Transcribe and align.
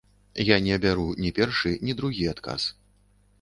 Я 0.45 0.55
не 0.67 0.71
абяру 0.79 1.05
ні 1.25 1.31
першы, 1.41 1.75
ні 1.89 1.97
другі 2.01 2.25
адказ. 2.33 2.67